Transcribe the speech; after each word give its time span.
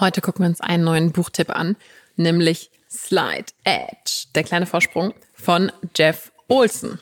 Heute 0.00 0.20
gucken 0.20 0.44
wir 0.44 0.48
uns 0.48 0.60
einen 0.60 0.84
neuen 0.84 1.10
Buchtipp 1.10 1.50
an, 1.50 1.74
nämlich 2.14 2.70
Slide 2.88 3.46
Edge, 3.64 4.28
der 4.34 4.44
kleine 4.44 4.66
Vorsprung 4.66 5.12
von 5.34 5.72
Jeff 5.96 6.30
Olson 6.46 7.00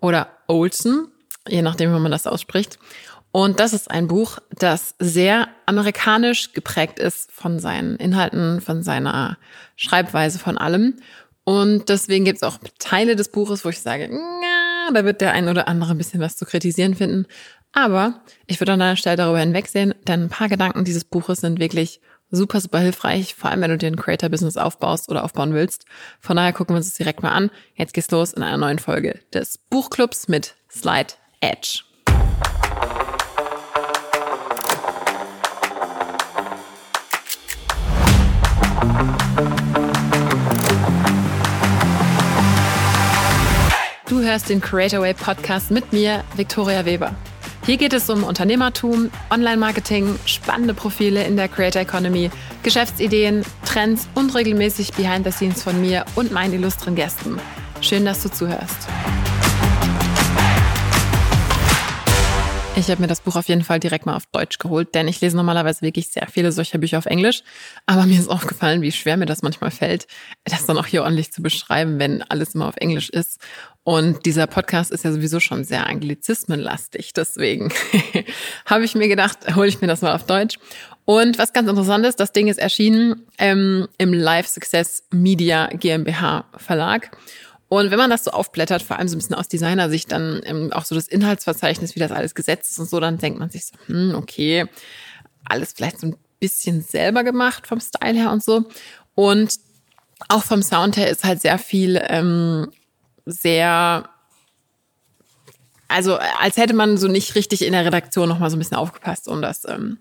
oder 0.00 0.28
Olson, 0.48 1.06
je 1.46 1.62
nachdem, 1.62 1.94
wie 1.94 2.00
man 2.00 2.10
das 2.10 2.26
ausspricht. 2.26 2.80
Und 3.30 3.60
das 3.60 3.72
ist 3.72 3.90
ein 3.92 4.08
Buch, 4.08 4.38
das 4.50 4.96
sehr 4.98 5.48
amerikanisch 5.66 6.52
geprägt 6.52 6.98
ist 6.98 7.30
von 7.30 7.60
seinen 7.60 7.96
Inhalten, 7.96 8.60
von 8.60 8.82
seiner 8.82 9.38
Schreibweise, 9.76 10.40
von 10.40 10.58
allem. 10.58 10.96
Und 11.44 11.88
deswegen 11.90 12.24
gibt 12.24 12.38
es 12.38 12.42
auch 12.42 12.58
Teile 12.80 13.14
des 13.14 13.30
Buches, 13.30 13.64
wo 13.64 13.68
ich 13.68 13.80
sage, 13.80 14.08
na, 14.10 14.92
da 14.92 15.04
wird 15.04 15.20
der 15.20 15.32
ein 15.32 15.48
oder 15.48 15.68
andere 15.68 15.92
ein 15.92 15.98
bisschen 15.98 16.20
was 16.20 16.36
zu 16.36 16.44
kritisieren 16.44 16.96
finden. 16.96 17.26
Aber 17.72 18.20
ich 18.46 18.60
würde 18.60 18.72
an 18.72 18.80
deiner 18.80 18.96
Stelle 18.96 19.16
darüber 19.16 19.38
hinwegsehen, 19.38 19.94
denn 20.08 20.24
ein 20.24 20.28
paar 20.28 20.48
Gedanken 20.48 20.84
dieses 20.84 21.04
Buches 21.04 21.40
sind 21.40 21.60
wirklich 21.60 22.00
super, 22.32 22.60
super 22.60 22.80
hilfreich, 22.80 23.36
vor 23.36 23.50
allem 23.50 23.60
wenn 23.60 23.70
du 23.70 23.78
dir 23.78 23.86
ein 23.86 23.96
Creator-Business 23.96 24.56
aufbaust 24.56 25.08
oder 25.08 25.22
aufbauen 25.22 25.54
willst. 25.54 25.84
Von 26.18 26.36
daher 26.36 26.52
gucken 26.52 26.74
wir 26.74 26.78
uns 26.78 26.88
das 26.88 26.96
direkt 26.96 27.22
mal 27.22 27.30
an. 27.30 27.50
Jetzt 27.76 27.94
geht's 27.94 28.10
los 28.10 28.32
in 28.32 28.42
einer 28.42 28.56
neuen 28.56 28.80
Folge 28.80 29.20
des 29.32 29.58
Buchclubs 29.70 30.26
mit 30.26 30.56
Slide 30.68 31.14
Edge. 31.40 31.82
Du 44.08 44.20
hörst 44.20 44.48
den 44.48 44.60
Creator 44.60 45.00
Way 45.00 45.14
Podcast 45.14 45.70
mit 45.70 45.92
mir, 45.92 46.24
Victoria 46.36 46.84
Weber. 46.84 47.14
Hier 47.64 47.76
geht 47.76 47.92
es 47.92 48.10
um 48.10 48.24
Unternehmertum, 48.24 49.12
Online-Marketing, 49.30 50.18
spannende 50.26 50.74
Profile 50.74 51.22
in 51.22 51.36
der 51.36 51.46
Creator 51.46 51.82
Economy, 51.82 52.28
Geschäftsideen, 52.64 53.44
Trends 53.64 54.08
und 54.16 54.34
regelmäßig 54.34 54.94
Behind 54.94 55.24
the 55.24 55.30
Scenes 55.30 55.62
von 55.62 55.80
mir 55.80 56.04
und 56.16 56.32
meinen 56.32 56.54
illustren 56.54 56.96
Gästen. 56.96 57.38
Schön, 57.80 58.04
dass 58.04 58.20
du 58.20 58.30
zuhörst. 58.30 58.88
Ich 62.74 62.90
habe 62.90 63.02
mir 63.02 63.06
das 63.06 63.20
Buch 63.20 63.36
auf 63.36 63.48
jeden 63.48 63.64
Fall 63.64 63.78
direkt 63.80 64.06
mal 64.06 64.16
auf 64.16 64.24
Deutsch 64.26 64.58
geholt, 64.58 64.94
denn 64.94 65.06
ich 65.06 65.20
lese 65.20 65.36
normalerweise 65.36 65.82
wirklich 65.82 66.08
sehr 66.08 66.26
viele 66.26 66.52
solcher 66.52 66.78
Bücher 66.78 66.96
auf 66.98 67.06
Englisch. 67.06 67.42
Aber 67.84 68.06
mir 68.06 68.18
ist 68.18 68.30
aufgefallen, 68.30 68.80
wie 68.80 68.90
schwer 68.90 69.18
mir 69.18 69.26
das 69.26 69.42
manchmal 69.42 69.70
fällt, 69.70 70.06
das 70.44 70.64
dann 70.64 70.78
auch 70.78 70.86
hier 70.86 71.02
ordentlich 71.02 71.32
zu 71.32 71.42
beschreiben, 71.42 71.98
wenn 71.98 72.22
alles 72.22 72.54
immer 72.54 72.66
auf 72.66 72.76
Englisch 72.78 73.10
ist. 73.10 73.40
Und 73.84 74.24
dieser 74.24 74.46
Podcast 74.46 74.90
ist 74.90 75.04
ja 75.04 75.12
sowieso 75.12 75.38
schon 75.38 75.64
sehr 75.64 75.86
anglizismenlastig. 75.86 77.12
Deswegen 77.12 77.72
habe 78.66 78.84
ich 78.84 78.94
mir 78.94 79.08
gedacht, 79.08 79.54
hole 79.54 79.68
ich 79.68 79.80
mir 79.82 79.86
das 79.86 80.00
mal 80.00 80.14
auf 80.14 80.24
Deutsch. 80.24 80.58
Und 81.04 81.38
was 81.38 81.52
ganz 81.52 81.68
interessant 81.68 82.06
ist, 82.06 82.20
das 82.20 82.32
Ding 82.32 82.48
ist 82.48 82.58
erschienen 82.58 83.26
ähm, 83.38 83.86
im 83.98 84.14
Live 84.14 84.48
Success 84.48 85.04
Media 85.10 85.66
GmbH 85.66 86.46
Verlag. 86.56 87.10
Und 87.72 87.90
wenn 87.90 87.98
man 87.98 88.10
das 88.10 88.24
so 88.24 88.32
aufblättert, 88.32 88.82
vor 88.82 88.98
allem 88.98 89.08
so 89.08 89.16
ein 89.16 89.18
bisschen 89.20 89.34
aus 89.34 89.48
Designersicht, 89.48 90.12
dann 90.12 90.42
ähm, 90.44 90.74
auch 90.74 90.84
so 90.84 90.94
das 90.94 91.08
Inhaltsverzeichnis, 91.08 91.94
wie 91.94 92.00
das 92.00 92.12
alles 92.12 92.34
gesetzt 92.34 92.70
ist 92.70 92.78
und 92.78 92.90
so, 92.90 93.00
dann 93.00 93.16
denkt 93.16 93.38
man 93.38 93.48
sich 93.48 93.64
so, 93.64 93.74
hm, 93.86 94.14
okay, 94.14 94.66
alles 95.46 95.72
vielleicht 95.72 95.98
so 95.98 96.08
ein 96.08 96.16
bisschen 96.38 96.82
selber 96.82 97.24
gemacht 97.24 97.66
vom 97.66 97.80
Style 97.80 98.12
her 98.12 98.30
und 98.30 98.44
so. 98.44 98.64
Und 99.14 99.54
auch 100.28 100.42
vom 100.42 100.62
Sound 100.62 100.98
her 100.98 101.08
ist 101.08 101.24
halt 101.24 101.40
sehr 101.40 101.56
viel 101.56 101.98
ähm, 102.08 102.70
sehr 103.24 104.06
also 105.92 106.16
als 106.16 106.56
hätte 106.56 106.74
man 106.74 106.96
so 106.96 107.08
nicht 107.08 107.34
richtig 107.34 107.62
in 107.62 107.72
der 107.72 107.84
Redaktion 107.84 108.28
noch 108.28 108.38
mal 108.38 108.50
so 108.50 108.56
ein 108.56 108.58
bisschen 108.58 108.76
aufgepasst, 108.76 109.28
um 109.28 109.42
das 109.42 109.66
ähm, 109.68 109.98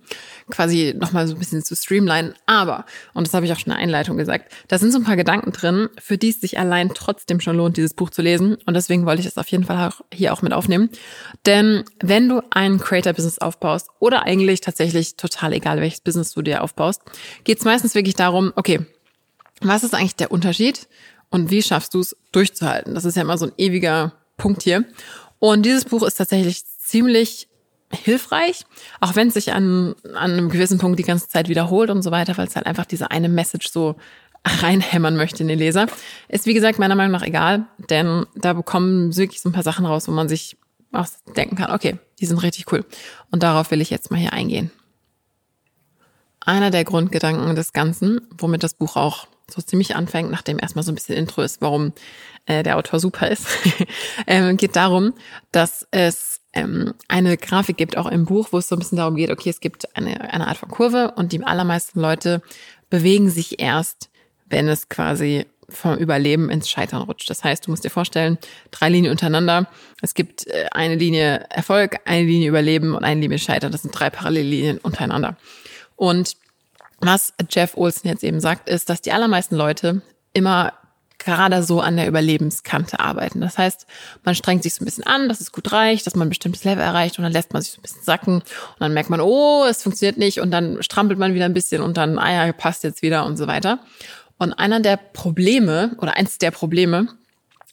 quasi 0.49 0.93
noch 0.97 1.11
mal 1.11 1.27
so 1.27 1.33
ein 1.33 1.39
bisschen 1.39 1.63
zu 1.63 1.75
streamlinen. 1.75 2.33
Aber, 2.45 2.85
und 3.13 3.27
das 3.27 3.33
habe 3.33 3.45
ich 3.45 3.51
auch 3.51 3.59
schon 3.59 3.71
in 3.71 3.77
der 3.77 3.83
Einleitung 3.83 4.17
gesagt, 4.17 4.51
da 4.67 4.77
sind 4.77 4.91
so 4.91 4.99
ein 4.99 5.03
paar 5.03 5.15
Gedanken 5.15 5.51
drin, 5.51 5.89
für 5.99 6.17
die 6.17 6.29
es 6.29 6.41
sich 6.41 6.57
allein 6.59 6.91
trotzdem 6.93 7.39
schon 7.39 7.57
lohnt, 7.57 7.77
dieses 7.77 7.93
Buch 7.93 8.09
zu 8.09 8.21
lesen. 8.21 8.57
Und 8.65 8.73
deswegen 8.73 9.05
wollte 9.05 9.21
ich 9.21 9.27
es 9.27 9.37
auf 9.37 9.47
jeden 9.47 9.63
Fall 9.63 9.87
auch 9.87 10.01
hier 10.13 10.33
auch 10.33 10.41
mit 10.41 10.53
aufnehmen. 10.53 10.89
Denn 11.45 11.83
wenn 12.01 12.29
du 12.29 12.41
ein 12.49 12.79
Creator-Business 12.79 13.39
aufbaust 13.39 13.89
oder 13.99 14.23
eigentlich 14.23 14.61
tatsächlich 14.61 15.15
total 15.15 15.53
egal, 15.53 15.81
welches 15.81 16.01
Business 16.01 16.33
du 16.33 16.41
dir 16.41 16.63
aufbaust, 16.63 17.01
geht 17.43 17.59
es 17.59 17.65
meistens 17.65 17.95
wirklich 17.95 18.15
darum, 18.15 18.53
okay, 18.55 18.79
was 19.61 19.83
ist 19.83 19.93
eigentlich 19.93 20.15
der 20.15 20.31
Unterschied 20.31 20.87
und 21.29 21.51
wie 21.51 21.61
schaffst 21.61 21.93
du 21.93 21.99
es 21.99 22.15
durchzuhalten? 22.31 22.95
Das 22.95 23.05
ist 23.05 23.15
ja 23.15 23.21
immer 23.21 23.37
so 23.37 23.45
ein 23.45 23.53
ewiger 23.57 24.13
Punkt 24.37 24.63
hier. 24.63 24.85
Und 25.41 25.63
dieses 25.63 25.85
Buch 25.85 26.03
ist 26.03 26.15
tatsächlich 26.15 26.63
ziemlich 26.67 27.47
hilfreich, 27.91 28.63
auch 28.99 29.15
wenn 29.15 29.29
es 29.29 29.33
sich 29.33 29.53
an, 29.53 29.95
an 30.13 30.31
einem 30.33 30.49
gewissen 30.49 30.77
Punkt 30.77 30.99
die 30.99 31.03
ganze 31.03 31.29
Zeit 31.29 31.49
wiederholt 31.49 31.89
und 31.89 32.03
so 32.03 32.11
weiter, 32.11 32.37
weil 32.37 32.45
es 32.45 32.55
halt 32.55 32.67
einfach 32.67 32.85
diese 32.85 33.09
eine 33.09 33.27
Message 33.27 33.69
so 33.69 33.95
reinhämmern 34.45 35.17
möchte 35.17 35.41
in 35.41 35.49
den 35.49 35.57
Leser. 35.57 35.87
Ist 36.27 36.45
wie 36.45 36.53
gesagt 36.53 36.77
meiner 36.77 36.93
Meinung 36.93 37.11
nach 37.11 37.23
egal, 37.23 37.65
denn 37.89 38.27
da 38.35 38.53
bekommen 38.53 39.17
wirklich 39.17 39.41
so 39.41 39.49
ein 39.49 39.51
paar 39.51 39.63
Sachen 39.63 39.87
raus, 39.87 40.07
wo 40.07 40.11
man 40.11 40.29
sich 40.29 40.57
auch 40.91 41.07
denken 41.35 41.55
kann, 41.55 41.71
okay, 41.71 41.97
die 42.19 42.27
sind 42.27 42.37
richtig 42.43 42.71
cool. 42.71 42.85
Und 43.31 43.41
darauf 43.41 43.71
will 43.71 43.81
ich 43.81 43.89
jetzt 43.89 44.11
mal 44.11 44.19
hier 44.19 44.33
eingehen. 44.33 44.69
Einer 46.39 46.69
der 46.69 46.83
Grundgedanken 46.83 47.55
des 47.55 47.73
Ganzen, 47.73 48.21
womit 48.37 48.61
das 48.61 48.75
Buch 48.75 48.95
auch 48.95 49.25
so 49.51 49.61
ziemlich 49.61 49.95
anfängt, 49.95 50.31
nachdem 50.31 50.59
erstmal 50.59 50.83
so 50.83 50.91
ein 50.91 50.95
bisschen 50.95 51.15
Intro 51.15 51.41
ist, 51.41 51.61
warum 51.61 51.93
äh, 52.45 52.63
der 52.63 52.77
Autor 52.77 52.99
super 52.99 53.29
ist, 53.29 53.47
ähm, 54.27 54.57
geht 54.57 54.75
darum, 54.75 55.13
dass 55.51 55.87
es 55.91 56.41
ähm, 56.53 56.93
eine 57.07 57.37
Grafik 57.37 57.77
gibt, 57.77 57.97
auch 57.97 58.07
im 58.07 58.25
Buch, 58.25 58.49
wo 58.51 58.57
es 58.57 58.67
so 58.67 58.75
ein 58.75 58.79
bisschen 58.79 58.97
darum 58.97 59.15
geht, 59.15 59.31
okay, 59.31 59.49
es 59.49 59.59
gibt 59.59 59.95
eine, 59.95 60.33
eine 60.33 60.47
Art 60.47 60.57
von 60.57 60.69
Kurve 60.69 61.13
und 61.15 61.31
die 61.31 61.43
allermeisten 61.43 61.99
Leute 61.99 62.41
bewegen 62.89 63.29
sich 63.29 63.61
erst, 63.61 64.09
wenn 64.47 64.67
es 64.67 64.89
quasi 64.89 65.45
vom 65.71 65.97
Überleben 65.97 66.49
ins 66.49 66.69
Scheitern 66.69 67.01
rutscht. 67.03 67.29
Das 67.29 67.43
heißt, 67.43 67.65
du 67.65 67.71
musst 67.71 67.83
dir 67.83 67.89
vorstellen, 67.89 68.37
drei 68.71 68.89
Linien 68.89 69.11
untereinander. 69.11 69.67
Es 70.01 70.13
gibt 70.13 70.47
äh, 70.47 70.67
eine 70.71 70.95
Linie 70.95 71.45
Erfolg, 71.49 71.99
eine 72.05 72.25
Linie 72.25 72.49
Überleben 72.49 72.93
und 72.93 73.03
eine 73.03 73.21
Linie 73.21 73.39
Scheitern. 73.39 73.71
Das 73.71 73.83
sind 73.83 73.97
drei 73.97 74.09
Parallellinien 74.09 74.77
untereinander. 74.79 75.37
Und 75.95 76.35
was 77.01 77.33
Jeff 77.49 77.75
Olsen 77.75 78.07
jetzt 78.07 78.23
eben 78.23 78.39
sagt, 78.39 78.69
ist, 78.69 78.89
dass 78.89 79.01
die 79.01 79.11
allermeisten 79.11 79.55
Leute 79.55 80.01
immer 80.33 80.73
gerade 81.23 81.63
so 81.63 81.81
an 81.81 81.97
der 81.97 82.07
Überlebenskante 82.07 82.99
arbeiten. 82.99 83.41
Das 83.41 83.57
heißt, 83.57 83.85
man 84.23 84.35
strengt 84.35 84.63
sich 84.63 84.73
so 84.73 84.83
ein 84.83 84.85
bisschen 84.85 85.05
an, 85.05 85.29
dass 85.29 85.39
es 85.39 85.51
gut 85.51 85.71
reicht, 85.71 86.07
dass 86.07 86.15
man 86.15 86.27
ein 86.27 86.29
bestimmtes 86.29 86.63
Level 86.63 86.83
erreicht 86.83 87.17
und 87.17 87.23
dann 87.23 87.31
lässt 87.31 87.53
man 87.53 87.61
sich 87.61 87.73
so 87.73 87.79
ein 87.79 87.83
bisschen 87.83 88.03
sacken 88.03 88.35
und 88.35 88.43
dann 88.79 88.93
merkt 88.93 89.09
man, 89.09 89.21
oh, 89.21 89.65
es 89.69 89.83
funktioniert 89.83 90.17
nicht 90.17 90.39
und 90.39 90.51
dann 90.51 90.81
strampelt 90.81 91.19
man 91.19 91.33
wieder 91.33 91.45
ein 91.45 91.53
bisschen 91.53 91.81
und 91.81 91.97
dann, 91.97 92.17
ah 92.17 92.47
ja, 92.47 92.53
passt 92.53 92.83
jetzt 92.83 93.01
wieder 93.01 93.25
und 93.25 93.37
so 93.37 93.47
weiter. 93.47 93.79
Und 94.37 94.53
einer 94.53 94.79
der 94.79 94.97
Probleme 94.97 95.95
oder 95.99 96.17
eins 96.17 96.39
der 96.39 96.51
Probleme 96.51 97.07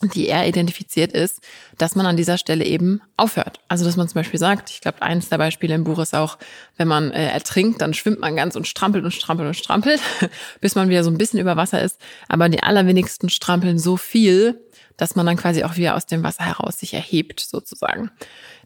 die 0.02 0.28
er 0.28 0.46
identifiziert 0.46 1.12
ist, 1.12 1.40
dass 1.76 1.96
man 1.96 2.06
an 2.06 2.16
dieser 2.16 2.38
Stelle 2.38 2.64
eben 2.64 3.00
aufhört. 3.16 3.60
Also 3.66 3.84
dass 3.84 3.96
man 3.96 4.08
zum 4.08 4.14
Beispiel 4.14 4.38
sagt, 4.38 4.70
ich 4.70 4.80
glaube, 4.80 5.02
eines 5.02 5.28
der 5.28 5.38
Beispiele 5.38 5.74
im 5.74 5.84
Buch 5.84 5.98
ist 5.98 6.14
auch, 6.14 6.38
wenn 6.76 6.86
man 6.86 7.10
äh, 7.10 7.28
ertrinkt, 7.28 7.82
dann 7.82 7.94
schwimmt 7.94 8.20
man 8.20 8.36
ganz 8.36 8.54
und 8.54 8.68
strampelt 8.68 9.04
und 9.04 9.10
strampelt 9.10 9.48
und 9.48 9.54
strampelt, 9.54 10.00
bis 10.60 10.76
man 10.76 10.88
wieder 10.88 11.02
so 11.02 11.10
ein 11.10 11.18
bisschen 11.18 11.40
über 11.40 11.56
Wasser 11.56 11.82
ist. 11.82 12.00
Aber 12.28 12.48
die 12.48 12.62
allerwenigsten 12.62 13.28
strampeln 13.28 13.78
so 13.78 13.96
viel, 13.96 14.60
dass 14.96 15.16
man 15.16 15.26
dann 15.26 15.36
quasi 15.36 15.64
auch 15.64 15.76
wieder 15.76 15.96
aus 15.96 16.06
dem 16.06 16.22
Wasser 16.22 16.44
heraus 16.44 16.78
sich 16.78 16.94
erhebt, 16.94 17.40
sozusagen. 17.40 18.10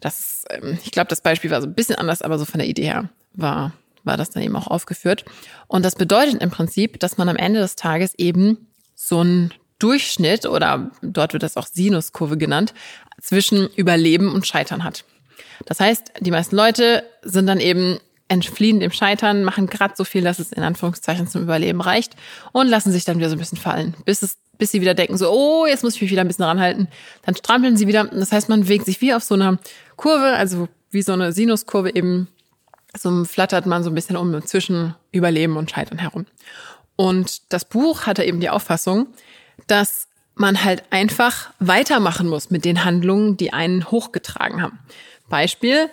Das 0.01 0.21
ist, 0.21 0.45
ähm, 0.51 0.79
ich 0.85 0.91
glaube, 0.91 1.09
das 1.09 1.23
Beispiel 1.23 1.51
war 1.51 1.63
so 1.63 1.67
ein 1.67 1.75
bisschen 1.75 1.97
anders, 1.97 2.21
aber 2.21 2.39
so 2.39 2.45
von 2.45 2.59
der 2.59 2.69
Idee 2.69 2.85
her 2.85 3.09
war, 3.33 3.73
war 4.05 4.19
das 4.19 4.31
dann 4.31 4.43
eben 4.43 4.57
auch 4.57 4.67
aufgeführt. 4.67 5.25
Und 5.67 5.83
das 5.85 5.95
bedeutet 5.95 6.43
im 6.43 6.51
Prinzip, 6.51 7.01
dass 7.01 7.17
man 7.17 7.31
am 7.31 7.37
Ende 7.37 7.61
des 7.61 7.77
Tages 7.77 8.15
eben 8.17 8.67
so 8.95 9.23
ein 9.23 9.55
Durchschnitt 9.83 10.47
oder 10.47 10.91
dort 11.03 11.33
wird 11.33 11.43
das 11.43 11.57
auch 11.57 11.67
Sinuskurve 11.67 12.37
genannt, 12.37 12.75
zwischen 13.21 13.69
Überleben 13.75 14.33
und 14.33 14.47
Scheitern 14.47 14.85
hat. 14.85 15.05
Das 15.67 15.81
heißt, 15.81 16.13
die 16.21 16.31
meisten 16.31 16.57
Leute 16.57 17.05
sind 17.23 17.47
dann 17.47 17.61
eben 17.61 17.99
entfliehen 18.29 18.81
dem 18.81 18.93
Scheitern, 18.93 19.45
machen 19.45 19.67
gerade 19.67 19.95
so 19.97 20.05
viel, 20.05 20.23
dass 20.23 20.39
es 20.39 20.53
in 20.53 20.63
Anführungszeichen 20.63 21.27
zum 21.27 21.43
Überleben 21.43 21.81
reicht 21.81 22.17
und 22.53 22.69
lassen 22.69 22.91
sich 22.91 23.05
dann 23.05 23.19
wieder 23.19 23.29
so 23.29 23.37
ein 23.37 23.39
bisschen 23.39 23.59
fallen, 23.59 23.95
bis 24.05 24.23
es 24.23 24.39
bis 24.59 24.71
sie 24.71 24.81
wieder 24.81 24.95
denken 24.95 25.17
so, 25.17 25.29
oh, 25.29 25.67
jetzt 25.67 25.83
muss 25.83 25.97
ich 25.97 26.03
mich 26.03 26.13
wieder 26.13 26.21
ein 26.21 26.29
bisschen 26.29 26.45
ranhalten. 26.45 26.87
Dann 27.25 27.35
strampeln 27.35 27.77
sie 27.77 27.89
wieder. 27.89 28.05
Das 28.05 28.31
heißt, 28.31 28.49
man 28.49 28.61
bewegt 28.61 28.85
sich 28.85 29.01
wie 29.01 29.13
auf 29.13 29.25
so 29.25 29.35
einer 29.35 29.59
Kurve, 29.97 30.37
also 30.37 30.69
wie 30.91 31.03
so 31.03 31.13
eine 31.13 31.33
Sinuskurve 31.33 31.93
eben, 31.97 32.29
so 32.97 33.25
flattert 33.25 33.67
man 33.67 33.83
so 33.83 33.91
ein 33.91 33.95
bisschen 33.97 34.17
um 34.17 34.47
zwischen 34.47 34.95
Überleben 35.11 35.57
und 35.57 35.71
Scheitern 35.73 35.99
herum. 35.99 36.27
Und 36.95 37.53
das 37.53 37.65
Buch 37.65 38.07
hatte 38.07 38.23
eben 38.23 38.39
die 38.39 38.51
Auffassung, 38.51 39.09
dass 39.67 40.09
man 40.35 40.65
halt 40.65 40.85
einfach 40.91 41.53
weitermachen 41.59 42.29
muss 42.29 42.51
mit 42.51 42.65
den 42.65 42.85
Handlungen, 42.85 43.37
die 43.37 43.53
einen 43.53 43.91
hochgetragen 43.91 44.63
haben. 44.63 44.79
Beispiel, 45.29 45.89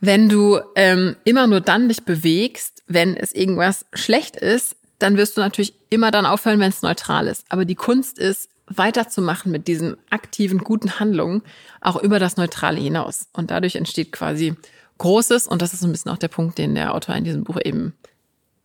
wenn 0.00 0.28
du 0.28 0.60
ähm, 0.74 1.16
immer 1.24 1.46
nur 1.46 1.60
dann 1.60 1.88
dich 1.88 2.04
bewegst, 2.04 2.82
wenn 2.86 3.16
es 3.16 3.32
irgendwas 3.32 3.86
schlecht 3.94 4.36
ist, 4.36 4.76
dann 4.98 5.16
wirst 5.16 5.36
du 5.36 5.40
natürlich 5.40 5.74
immer 5.90 6.10
dann 6.10 6.26
aufhören, 6.26 6.60
wenn 6.60 6.70
es 6.70 6.82
neutral 6.82 7.26
ist. 7.26 7.44
Aber 7.48 7.64
die 7.64 7.74
Kunst 7.74 8.18
ist, 8.18 8.48
weiterzumachen 8.66 9.52
mit 9.52 9.68
diesen 9.68 9.96
aktiven, 10.10 10.58
guten 10.58 10.98
Handlungen, 10.98 11.42
auch 11.80 11.96
über 11.96 12.18
das 12.18 12.36
Neutrale 12.36 12.80
hinaus. 12.80 13.26
Und 13.32 13.50
dadurch 13.50 13.76
entsteht 13.76 14.12
quasi 14.12 14.54
Großes, 14.98 15.48
und 15.48 15.62
das 15.62 15.72
ist 15.72 15.80
so 15.80 15.88
ein 15.88 15.92
bisschen 15.92 16.12
auch 16.12 16.18
der 16.18 16.28
Punkt, 16.28 16.58
den 16.58 16.74
der 16.74 16.94
Autor 16.94 17.16
in 17.16 17.24
diesem 17.24 17.44
Buch 17.44 17.58
eben 17.62 17.94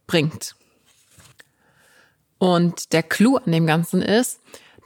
bringt. 0.06 0.56
Und 2.40 2.94
der 2.94 3.04
Clou 3.04 3.38
an 3.38 3.52
dem 3.52 3.66
Ganzen 3.66 4.02
ist, 4.02 4.40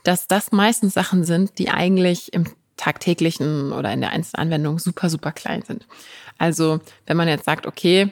dass 0.04 0.26
das 0.26 0.52
meistens 0.52 0.94
Sachen 0.94 1.24
sind, 1.24 1.58
die 1.58 1.70
eigentlich 1.70 2.32
im 2.32 2.46
tagtäglichen 2.76 3.72
oder 3.72 3.92
in 3.92 4.00
der 4.00 4.10
Einzelanwendung 4.10 4.78
super, 4.78 5.08
super 5.08 5.32
klein 5.32 5.62
sind. 5.62 5.86
Also 6.38 6.80
wenn 7.06 7.16
man 7.16 7.28
jetzt 7.28 7.44
sagt, 7.44 7.66
okay, 7.66 8.10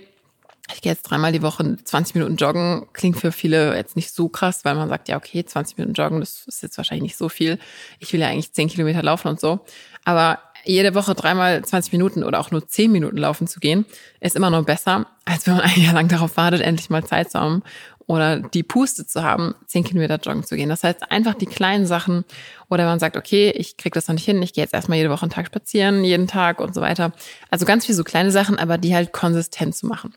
ich 0.73 0.83
gehe 0.83 0.93
jetzt 0.93 1.03
dreimal 1.03 1.33
die 1.33 1.43
Woche 1.43 1.77
20 1.83 2.15
Minuten 2.15 2.37
joggen, 2.37 2.87
klingt 2.93 3.19
für 3.19 3.33
viele 3.33 3.75
jetzt 3.77 3.97
nicht 3.97 4.13
so 4.13 4.29
krass, 4.29 4.65
weil 4.65 4.77
man 4.77 4.89
sagt, 4.89 5.09
ja, 5.09 5.17
okay, 5.17 5.45
20 5.45 5.79
Minuten 5.79 5.95
joggen, 5.95 6.21
das 6.21 6.45
ist 6.47 6.63
jetzt 6.63 6.77
wahrscheinlich 6.77 7.03
nicht 7.03 7.17
so 7.17 7.29
viel. 7.29 7.59
Ich 7.99 8.13
will 8.13 8.21
ja 8.21 8.29
eigentlich 8.29 8.53
10 8.53 8.69
Kilometer 8.69 9.03
laufen 9.03 9.29
und 9.29 9.41
so. 9.41 9.61
Aber 10.05 10.39
jede 10.65 10.95
Woche 10.95 11.15
dreimal 11.15 11.65
20 11.65 11.93
Minuten 11.93 12.23
oder 12.23 12.39
auch 12.39 12.51
nur 12.51 12.69
10 12.69 12.93
Minuten 12.93 13.17
laufen 13.17 13.47
zu 13.47 13.59
gehen, 13.59 13.87
ist 14.21 14.37
immer 14.37 14.51
noch 14.51 14.65
besser, 14.65 15.07
als 15.25 15.47
wenn 15.47 15.55
man 15.55 15.65
ein 15.65 15.81
Jahr 15.81 15.95
lang 15.95 16.09
darauf 16.09 16.37
wartet, 16.37 16.61
endlich 16.61 16.91
mal 16.91 17.05
Zeit 17.05 17.33
zu 17.33 17.41
haben 17.41 17.63
oder 18.11 18.41
die 18.41 18.65
Puste 18.65 19.07
zu 19.07 19.23
haben, 19.23 19.55
10 19.69 19.85
Kilometer 19.85 20.17
joggen 20.17 20.43
zu 20.43 20.57
gehen. 20.57 20.69
Das 20.69 20.83
heißt, 20.83 21.13
einfach 21.13 21.35
die 21.35 21.47
kleinen 21.47 21.87
Sachen 21.87 22.25
oder 22.69 22.85
man 22.85 22.99
sagt, 22.99 23.17
okay, 23.17 23.51
ich 23.51 23.77
krieg 23.77 23.95
das 23.95 24.09
noch 24.09 24.15
nicht 24.15 24.25
hin, 24.25 24.43
ich 24.43 24.53
gehe 24.53 24.65
jetzt 24.65 24.75
erstmal 24.75 24.99
jede 24.99 25.11
Woche 25.11 25.23
einen 25.23 25.31
Tag 25.31 25.47
spazieren, 25.47 26.03
jeden 26.03 26.27
Tag 26.27 26.61
und 26.61 26.75
so 26.75 26.81
weiter. 26.81 27.13
Also 27.51 27.67
ganz 27.67 27.87
viel 27.87 27.95
so 27.95 28.03
kleine 28.03 28.33
Sachen, 28.33 28.59
aber 28.59 28.79
die 28.79 28.97
halt 28.97 29.13
konsistent 29.13 29.77
zu 29.77 29.87
machen. 29.87 30.13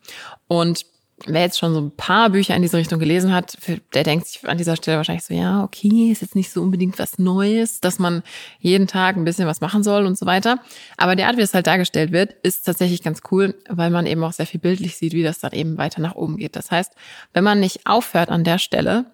Und 0.47 0.87
wer 1.25 1.41
jetzt 1.41 1.59
schon 1.59 1.73
so 1.73 1.81
ein 1.81 1.95
paar 1.95 2.29
Bücher 2.29 2.55
in 2.55 2.61
diese 2.61 2.77
Richtung 2.77 2.99
gelesen 2.99 3.33
hat, 3.33 3.57
der 3.93 4.03
denkt 4.03 4.27
sich 4.27 4.47
an 4.47 4.57
dieser 4.57 4.75
Stelle 4.75 4.97
wahrscheinlich 4.97 5.25
so, 5.25 5.33
ja, 5.33 5.63
okay, 5.63 6.11
ist 6.11 6.21
jetzt 6.21 6.35
nicht 6.35 6.51
so 6.51 6.61
unbedingt 6.61 6.99
was 6.99 7.17
Neues, 7.17 7.79
dass 7.79 7.99
man 7.99 8.23
jeden 8.59 8.87
Tag 8.87 9.15
ein 9.15 9.23
bisschen 9.23 9.47
was 9.47 9.61
machen 9.61 9.83
soll 9.83 10.05
und 10.05 10.17
so 10.17 10.25
weiter. 10.25 10.59
Aber 10.97 11.15
die 11.15 11.23
Art, 11.23 11.37
wie 11.37 11.41
es 11.41 11.53
halt 11.53 11.67
dargestellt 11.67 12.11
wird, 12.11 12.33
ist 12.43 12.65
tatsächlich 12.65 13.03
ganz 13.03 13.21
cool, 13.31 13.55
weil 13.69 13.89
man 13.89 14.05
eben 14.05 14.23
auch 14.23 14.33
sehr 14.33 14.47
viel 14.47 14.59
bildlich 14.59 14.97
sieht, 14.97 15.13
wie 15.13 15.23
das 15.23 15.39
dann 15.39 15.53
eben 15.53 15.77
weiter 15.77 16.01
nach 16.01 16.15
oben 16.15 16.37
geht. 16.37 16.55
Das 16.55 16.71
heißt, 16.71 16.93
wenn 17.33 17.43
man 17.43 17.59
nicht 17.59 17.85
aufhört 17.85 18.29
an 18.29 18.43
der 18.43 18.57
Stelle, 18.57 19.05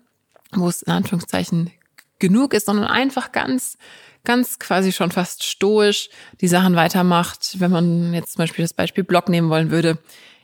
wo 0.52 0.68
es 0.68 0.82
in 0.82 0.94
Anführungszeichen 0.94 1.72
genug 2.18 2.54
ist, 2.54 2.66
sondern 2.66 2.86
einfach 2.86 3.32
ganz 3.32 3.78
ganz 4.26 4.60
quasi 4.60 4.92
schon 4.92 5.12
fast 5.12 5.44
stoisch 5.44 6.10
die 6.42 6.48
Sachen 6.48 6.76
weitermacht. 6.76 7.60
Wenn 7.60 7.72
man 7.72 8.14
jetzt 8.14 8.34
zum 8.34 8.44
Beispiel 8.44 8.64
das 8.64 8.74
Beispiel 8.74 9.04
Blog 9.04 9.30
nehmen 9.30 9.50
wollen 9.50 9.72
würde, 9.72 9.98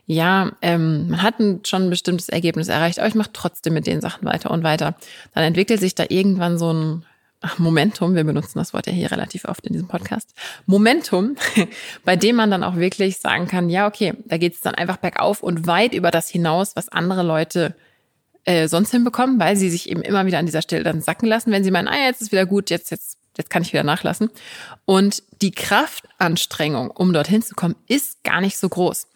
ja, 0.07 0.52
ähm, 0.62 1.10
man 1.10 1.22
hat 1.22 1.40
ein, 1.40 1.62
schon 1.66 1.84
ein 1.84 1.90
bestimmtes 1.90 2.30
Ergebnis 2.30 2.68
erreicht, 2.68 3.00
aber 3.00 3.07
ich 3.07 3.16
mache 3.16 3.31
trotzdem 3.34 3.74
mit 3.74 3.88
den 3.88 4.02
Sachen 4.02 4.25
weiter 4.25 4.52
und 4.52 4.63
weiter. 4.63 4.96
Dann 5.34 5.44
entwickelt 5.44 5.80
sich 5.80 5.96
da 5.96 6.06
irgendwann 6.07 6.57
so 6.57 6.72
ein 6.72 7.06
Momentum, 7.57 8.16
wir 8.16 8.24
benutzen 8.24 8.57
das 8.57 8.74
Wort 8.74 8.88
ja 8.88 8.94
hier 8.94 9.12
relativ 9.12 9.46
oft 9.46 9.66
in 9.66 9.74
diesem 9.74 9.88
Podcast, 9.88 10.34
Momentum, 10.66 11.36
bei 12.06 12.16
dem 12.16 12.36
man 12.36 12.50
dann 12.50 12.63
auch 12.63 12.75
wirklich 12.75 13.18
sagen 13.18 13.48
kann, 13.48 13.69
ja, 13.69 13.88
okay, 13.88 14.13
da 14.25 14.38
geht 14.38 14.54
es 14.54 14.62
dann 14.62 14.75
einfach 14.75 14.98
bergauf 14.98 15.44
und 15.44 15.68
weit 15.68 15.94
über 15.94 16.12
das 16.12 16.30
hinaus, 16.30 16.75
was 16.75 16.90
andere 16.90 17.24
Leute 17.24 17.75
äh, 18.45 18.68
sonst 18.68 18.92
hinbekommen, 18.92 19.39
weil 19.39 19.56
sie 19.56 19.69
sich 19.69 19.89
eben 19.89 20.01
immer 20.01 20.25
wieder 20.25 20.39
an 20.39 20.45
dieser 20.45 20.62
Stelle 20.62 20.83
dann 20.83 21.01
sacken 21.01 21.27
lassen, 21.27 21.51
wenn 21.51 21.63
sie 21.63 21.71
meinen, 21.71 21.88
ah, 21.88 22.06
jetzt 22.06 22.21
ist 22.21 22.31
wieder 22.31 22.45
gut, 22.45 22.69
jetzt, 22.69 22.92
jetzt 22.92 23.18
jetzt 23.38 23.50
kann 23.50 23.62
ich 23.62 23.74
wieder 23.74 23.83
nachlassen. 23.83 24.30
Und 24.86 25.24
die 25.42 25.51
Kraftanstrengung, 25.51 26.89
um 26.92 27.13
dorthin 27.13 27.42
zu 27.42 27.56
kommen, 27.56 27.75
ist 27.88 28.24
gar 28.24 28.42
nicht 28.42 28.57
so 28.57 28.69
groß. 28.69 29.07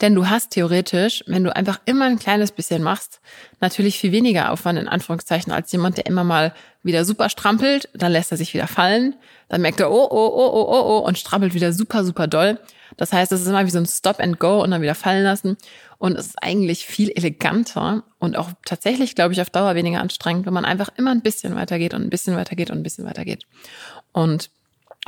Denn 0.00 0.14
du 0.14 0.28
hast 0.28 0.50
theoretisch, 0.50 1.22
wenn 1.26 1.44
du 1.44 1.54
einfach 1.54 1.80
immer 1.84 2.06
ein 2.06 2.18
kleines 2.18 2.52
bisschen 2.52 2.82
machst, 2.82 3.20
natürlich 3.60 3.98
viel 3.98 4.12
weniger 4.12 4.50
Aufwand 4.50 4.78
in 4.78 4.88
Anführungszeichen 4.88 5.52
als 5.52 5.70
jemand, 5.72 5.96
der 5.96 6.06
immer 6.06 6.24
mal 6.24 6.54
wieder 6.82 7.04
super 7.04 7.28
strampelt, 7.28 7.88
dann 7.94 8.12
lässt 8.12 8.32
er 8.32 8.38
sich 8.38 8.54
wieder 8.54 8.66
fallen, 8.66 9.14
dann 9.48 9.60
merkt 9.60 9.80
er, 9.80 9.90
oh, 9.90 10.08
oh, 10.10 10.32
oh, 10.34 10.50
oh, 10.52 10.66
oh, 10.68 10.98
oh 10.98 11.06
und 11.06 11.18
strampelt 11.18 11.54
wieder 11.54 11.72
super, 11.72 12.04
super 12.04 12.26
doll. 12.26 12.58
Das 12.96 13.12
heißt, 13.12 13.32
es 13.32 13.42
ist 13.42 13.46
immer 13.46 13.66
wie 13.66 13.70
so 13.70 13.78
ein 13.78 13.86
Stop 13.86 14.20
and 14.20 14.38
Go 14.38 14.62
und 14.62 14.70
dann 14.70 14.82
wieder 14.82 14.94
fallen 14.94 15.24
lassen. 15.24 15.56
Und 15.98 16.16
es 16.18 16.28
ist 16.28 16.42
eigentlich 16.42 16.86
viel 16.86 17.10
eleganter 17.10 18.04
und 18.18 18.36
auch 18.36 18.50
tatsächlich, 18.64 19.14
glaube 19.14 19.32
ich, 19.32 19.40
auf 19.40 19.50
Dauer 19.50 19.74
weniger 19.74 20.00
anstrengend, 20.00 20.46
wenn 20.46 20.54
man 20.54 20.64
einfach 20.64 20.90
immer 20.96 21.10
ein 21.10 21.22
bisschen 21.22 21.54
weitergeht 21.54 21.94
und 21.94 22.02
ein 22.02 22.10
bisschen 22.10 22.36
weitergeht 22.36 22.70
und 22.70 22.78
ein 22.78 22.82
bisschen 22.82 23.04
weitergeht. 23.04 23.44
Und 24.12 24.50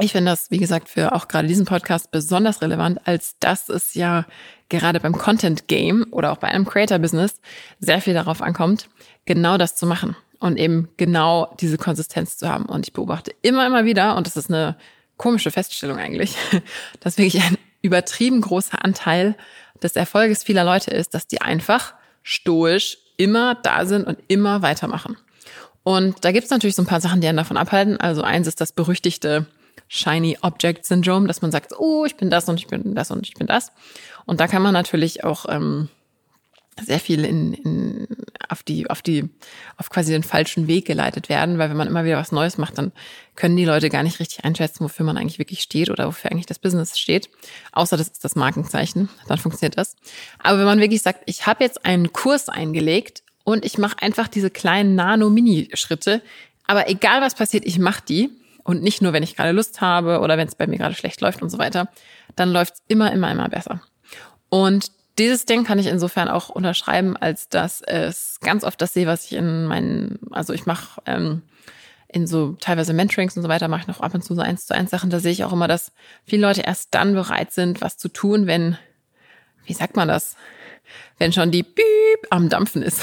ich 0.01 0.13
finde 0.13 0.31
das, 0.31 0.51
wie 0.51 0.59
gesagt, 0.59 0.89
für 0.89 1.15
auch 1.15 1.29
gerade 1.29 1.49
diesen 1.49 1.67
Podcast 1.67 2.11
besonders 2.11 2.63
relevant, 2.63 3.07
als 3.07 3.37
dass 3.41 3.69
es 3.69 3.95
ja 3.95 4.27
gerade 4.69 5.01
beim 5.01 5.13
Content 5.13 5.69
Game 5.69 6.07
oder 6.11 6.33
auch 6.33 6.39
bei 6.39 6.49
einem 6.49 6.65
Creator 6.65 6.99
Business 6.99 7.41
sehr 7.79 8.01
viel 8.01 8.15
darauf 8.15 8.41
ankommt, 8.41 8.89
genau 9.27 9.59
das 9.59 9.77
zu 9.77 9.87
machen 9.87 10.17
und 10.41 10.59
eben 10.59 10.89
genau 10.97 11.55
diese 11.61 11.77
Konsistenz 11.77 12.39
zu 12.39 12.49
haben. 12.49 12.65
Und 12.67 12.87
ich 12.87 12.93
beobachte 12.93 13.33
immer, 13.43 13.67
immer 13.67 13.85
wieder, 13.85 14.17
und 14.17 14.27
das 14.27 14.37
ist 14.37 14.51
eine 14.51 14.77
komische 15.19 15.51
Feststellung 15.51 15.99
eigentlich, 15.99 16.37
dass 17.01 17.19
wirklich 17.19 17.43
ein 17.43 17.59
übertrieben 17.83 18.41
großer 18.41 18.85
Anteil 18.85 19.37
des 19.83 19.97
Erfolges 19.97 20.45
vieler 20.45 20.65
Leute 20.65 20.91
ist, 20.91 21.15
dass 21.15 21.27
die 21.27 21.41
einfach 21.41 21.95
stoisch 22.23 22.99
immer 23.17 23.57
da 23.57 23.85
sind 23.85 24.07
und 24.07 24.19
immer 24.29 24.63
weitermachen. 24.63 25.17
Und 25.83 26.25
da 26.25 26.33
gibt 26.33 26.45
es 26.45 26.51
natürlich 26.51 26.77
so 26.77 26.83
ein 26.83 26.87
paar 26.87 27.01
Sachen, 27.01 27.21
die 27.21 27.27
einen 27.27 27.39
davon 27.39 27.57
abhalten. 27.57 27.99
Also 27.99 28.23
eins 28.23 28.47
ist 28.47 28.61
das 28.61 28.73
berüchtigte 28.73 29.47
Shiny 29.89 30.39
Object 30.41 30.87
Syndrome, 30.87 31.27
dass 31.27 31.43
man 31.43 31.51
sagt, 31.51 31.73
oh, 31.79 32.05
ich 32.05 32.17
bin 32.17 32.31
das 32.31 32.49
und 32.49 32.59
ich 32.59 32.69
bin 32.69 32.95
das 32.95 33.11
und 33.11 33.27
ich 33.27 33.35
bin 33.35 33.47
das. 33.47 33.73
Und 34.25 34.41
da 34.41 34.47
kann 34.47 34.63
man 34.63 34.73
natürlich 34.73 35.25
auch 35.25 35.47
ähm, 35.49 35.89
sehr 36.81 37.01
viel 37.01 37.25
in, 37.25 37.53
in, 37.53 38.09
auf 38.49 38.63
die, 38.63 38.89
auf 38.89 39.03
die, 39.03 39.29
auf 39.77 39.91
quasi 39.91 40.13
den 40.13 40.23
falschen 40.23 40.67
Weg 40.69 40.87
geleitet 40.87 41.29
werden, 41.29 41.59
weil 41.59 41.69
wenn 41.71 41.77
man 41.77 41.89
immer 41.89 42.05
wieder 42.05 42.17
was 42.17 42.33
Neues 42.33 42.57
macht, 42.57 42.79
dann 42.79 42.93
können 43.37 43.57
die 43.57 43.65
Leute 43.65 43.91
gar 43.91 44.03
nicht 44.03 44.21
richtig 44.21 44.45
einschätzen, 44.45 44.85
wofür 44.85 45.05
man 45.05 45.19
eigentlich 45.19 45.39
wirklich 45.39 45.61
steht 45.61 45.91
oder 45.91 46.07
wofür 46.07 46.31
eigentlich 46.31 46.47
das 46.47 46.59
Business 46.59 46.99
steht. 46.99 47.29
Außer 47.73 47.97
das 47.97 48.09
ist 48.09 48.25
das 48.25 48.37
Markenzeichen, 48.37 49.09
dann 49.29 49.39
funktioniert 49.39 49.77
das. 49.77 49.97
Aber 50.39 50.59
wenn 50.59 50.67
man 50.67 50.81
wirklich 50.81 51.03
sagt, 51.03 51.23
ich 51.27 51.47
habe 51.47 51.63
jetzt 51.63 51.85
einen 51.85 52.13
Kurs 52.13 52.49
eingelegt 52.49 53.23
und 53.45 53.65
ich 53.65 53.77
mache 53.77 54.01
einfach 54.01 54.29
diese 54.29 54.51
kleinen 54.51 54.95
Nano-Mini-Schritte, 54.95 56.23
aber 56.67 56.89
egal 56.89 57.21
was 57.21 57.35
passiert, 57.35 57.67
ich 57.67 57.79
mache 57.79 58.03
die 58.09 58.31
und 58.65 58.83
nicht 58.83 59.03
nur, 59.03 59.13
wenn 59.13 59.23
ich 59.23 59.37
gerade 59.37 59.53
Lust 59.53 59.81
habe 59.81 60.21
oder 60.21 60.39
wenn 60.39 60.49
es 60.49 60.55
bei 60.55 60.67
mir 60.67 60.79
gerade 60.79 60.95
schlecht 60.95 61.21
läuft 61.21 61.43
und 61.43 61.51
so 61.51 61.59
weiter, 61.59 61.89
dann 62.35 62.51
läuft 62.51 62.75
es 62.75 62.83
immer, 62.89 63.13
immer, 63.13 63.31
immer 63.31 63.49
besser. 63.49 63.83
Und 64.49 64.91
dieses 65.23 65.47
Ding 65.47 65.65
kann 65.65 65.79
ich 65.79 65.87
insofern 65.87 66.29
auch 66.29 66.49
unterschreiben, 66.49 67.17
als 67.17 67.49
dass 67.49 67.81
es 67.83 68.39
ganz 68.41 68.65
oft 68.65 68.81
das 68.81 68.93
sehe, 68.93 69.07
was 69.07 69.25
ich 69.25 69.33
in 69.33 69.67
meinen, 69.67 70.19
also 70.31 70.53
ich 70.53 70.67
mache 70.67 71.01
ähm, 71.07 71.43
in 72.09 72.27
so 72.27 72.57
teilweise 72.61 72.93
Mentorings 72.93 73.37
und 73.37 73.43
so 73.43 73.49
weiter, 73.49 73.69
mache 73.69 73.83
ich 73.83 73.87
noch 73.87 74.01
ab 74.01 74.15
und 74.15 74.23
zu 74.23 74.35
so 74.35 74.43
eins 74.43 74.67
zu 74.67 74.75
eins 74.75 74.91
Sachen. 74.91 75.11
Da 75.11 75.19
sehe 75.19 75.33
ich 75.33 75.45
auch 75.45 75.53
immer, 75.53 75.69
dass 75.69 75.93
viele 76.27 76.43
Leute 76.43 76.63
erst 76.63 76.89
dann 76.95 77.15
bereit 77.15 77.53
sind, 77.53 77.81
was 77.81 77.97
zu 77.97 78.09
tun, 78.09 78.47
wenn, 78.47 78.77
wie 79.65 79.73
sagt 79.73 79.97
man 79.97 80.09
das? 80.09 80.37
Wenn 81.19 81.33
schon 81.33 81.51
die 81.51 81.63
Piep 81.63 81.87
am 82.29 82.51
Dampfen 82.51 82.83
ist. 82.83 83.01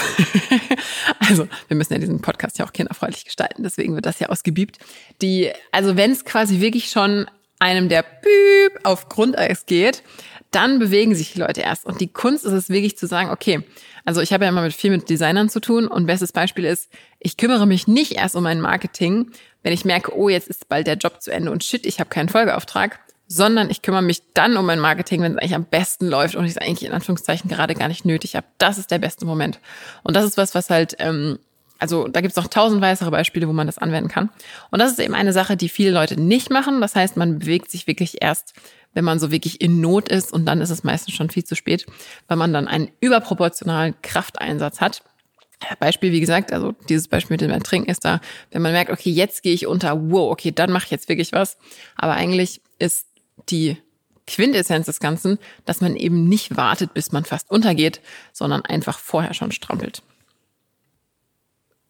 also, 1.19 1.47
wir 1.67 1.77
müssen 1.77 1.93
ja 1.93 1.99
diesen 1.99 2.21
Podcast 2.21 2.59
ja 2.59 2.65
auch 2.65 2.73
kinderfreundlich 2.73 3.25
gestalten, 3.25 3.63
deswegen 3.63 3.95
wird 3.95 4.05
das 4.05 4.19
ja 4.19 4.29
ausgebiebt. 4.29 4.77
Die, 5.21 5.51
also 5.71 5.97
wenn 5.97 6.11
es 6.11 6.23
quasi 6.23 6.59
wirklich 6.59 6.89
schon 6.89 7.25
einem 7.59 7.89
der 7.89 8.03
Piep 8.03 8.79
auf 8.83 9.09
Grundeis 9.09 9.65
geht, 9.65 10.03
dann 10.51 10.79
bewegen 10.79 11.13
sich 11.13 11.33
die 11.33 11.39
Leute 11.39 11.61
erst. 11.61 11.85
Und 11.85 12.01
die 12.01 12.11
Kunst 12.11 12.45
ist 12.45 12.53
es 12.53 12.69
wirklich 12.69 12.97
zu 12.97 13.05
sagen, 13.05 13.29
okay, 13.29 13.63
also 14.05 14.21
ich 14.21 14.33
habe 14.33 14.45
ja 14.45 14.49
immer 14.49 14.61
mit 14.63 14.73
viel 14.73 14.91
mit 14.91 15.09
Designern 15.09 15.49
zu 15.49 15.59
tun 15.59 15.87
und 15.87 16.07
bestes 16.07 16.31
Beispiel 16.31 16.65
ist, 16.65 16.89
ich 17.19 17.37
kümmere 17.37 17.67
mich 17.67 17.87
nicht 17.87 18.13
erst 18.13 18.35
um 18.35 18.43
mein 18.43 18.61
Marketing, 18.61 19.31
wenn 19.61 19.73
ich 19.73 19.85
merke, 19.85 20.17
oh, 20.17 20.29
jetzt 20.29 20.47
ist 20.47 20.69
bald 20.69 20.87
der 20.87 20.95
Job 20.95 21.21
zu 21.21 21.31
Ende 21.31 21.51
und 21.51 21.63
shit, 21.63 21.85
ich 21.85 21.99
habe 21.99 22.09
keinen 22.09 22.29
Folgeauftrag, 22.29 22.99
sondern 23.27 23.69
ich 23.69 23.83
kümmere 23.83 24.01
mich 24.01 24.23
dann 24.33 24.57
um 24.57 24.65
mein 24.65 24.79
Marketing, 24.79 25.21
wenn 25.21 25.33
es 25.33 25.37
eigentlich 25.37 25.55
am 25.55 25.65
besten 25.65 26.07
läuft 26.07 26.35
und 26.35 26.45
ich 26.45 26.51
es 26.51 26.57
eigentlich 26.57 26.87
in 26.87 26.93
Anführungszeichen 26.93 27.49
gerade 27.49 27.75
gar 27.75 27.87
nicht 27.87 28.05
nötig 28.05 28.35
habe. 28.35 28.47
Das 28.57 28.79
ist 28.79 28.89
der 28.89 28.97
beste 28.97 29.25
Moment. 29.25 29.59
Und 30.01 30.15
das 30.15 30.25
ist 30.25 30.37
was, 30.37 30.55
was 30.55 30.71
halt, 30.71 30.95
ähm, 30.97 31.37
also 31.79 32.07
da 32.07 32.21
gibt 32.21 32.31
es 32.31 32.37
noch 32.37 32.47
tausend 32.47 32.81
weitere 32.81 33.09
Beispiele, 33.09 33.47
wo 33.47 33.53
man 33.53 33.65
das 33.65 33.77
anwenden 33.77 34.09
kann. 34.09 34.29
Und 34.69 34.79
das 34.79 34.91
ist 34.91 34.99
eben 34.99 35.15
eine 35.15 35.33
Sache, 35.33 35.57
die 35.57 35.69
viele 35.69 35.91
Leute 35.91 36.19
nicht 36.19 36.51
machen. 36.51 36.81
Das 36.81 36.95
heißt, 36.95 37.17
man 37.17 37.39
bewegt 37.39 37.71
sich 37.71 37.87
wirklich 37.87 38.21
erst 38.21 38.53
wenn 38.93 39.05
man 39.05 39.19
so 39.19 39.31
wirklich 39.31 39.61
in 39.61 39.81
Not 39.81 40.09
ist 40.09 40.33
und 40.33 40.45
dann 40.45 40.61
ist 40.61 40.69
es 40.69 40.83
meistens 40.83 41.13
schon 41.13 41.29
viel 41.29 41.43
zu 41.43 41.55
spät, 41.55 41.85
weil 42.27 42.37
man 42.37 42.53
dann 42.53 42.67
einen 42.67 42.89
überproportionalen 42.99 43.95
Krafteinsatz 44.01 44.81
hat. 44.81 45.03
Beispiel, 45.79 46.11
wie 46.11 46.21
gesagt, 46.21 46.53
also 46.53 46.73
dieses 46.87 47.07
Beispiel 47.07 47.35
mit 47.35 47.41
dem 47.41 47.63
Trinken 47.63 47.89
ist 47.89 48.05
da, 48.05 48.21
wenn 48.51 48.61
man 48.61 48.71
merkt, 48.71 48.91
okay, 48.91 49.09
jetzt 49.09 49.43
gehe 49.43 49.53
ich 49.53 49.67
unter, 49.67 50.09
wow, 50.09 50.31
okay, 50.31 50.51
dann 50.51 50.71
mache 50.71 50.85
ich 50.85 50.91
jetzt 50.91 51.09
wirklich 51.09 51.33
was. 51.33 51.57
Aber 51.97 52.13
eigentlich 52.13 52.61
ist 52.79 53.07
die 53.49 53.77
Quintessenz 54.25 54.85
des 54.85 54.99
Ganzen, 54.99 55.37
dass 55.65 55.81
man 55.81 55.95
eben 55.95 56.29
nicht 56.29 56.55
wartet, 56.55 56.93
bis 56.93 57.11
man 57.11 57.25
fast 57.25 57.51
untergeht, 57.51 57.99
sondern 58.31 58.61
einfach 58.61 58.99
vorher 58.99 59.33
schon 59.33 59.51
strampelt. 59.51 60.01